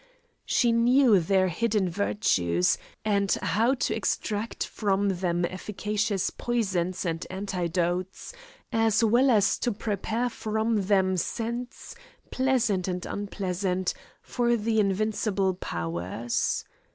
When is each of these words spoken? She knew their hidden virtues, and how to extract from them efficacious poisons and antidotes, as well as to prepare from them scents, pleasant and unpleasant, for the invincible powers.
She 0.47 0.71
knew 0.71 1.19
their 1.19 1.47
hidden 1.49 1.87
virtues, 1.87 2.79
and 3.05 3.31
how 3.39 3.75
to 3.75 3.93
extract 3.95 4.65
from 4.65 5.09
them 5.19 5.45
efficacious 5.45 6.31
poisons 6.31 7.05
and 7.05 7.23
antidotes, 7.29 8.33
as 8.71 9.03
well 9.03 9.29
as 9.29 9.59
to 9.59 9.71
prepare 9.71 10.31
from 10.31 10.87
them 10.87 11.17
scents, 11.17 11.93
pleasant 12.31 12.87
and 12.87 13.05
unpleasant, 13.05 13.93
for 14.23 14.57
the 14.57 14.79
invincible 14.79 15.53
powers. 15.53 16.65